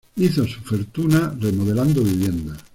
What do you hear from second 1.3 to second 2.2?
remodelando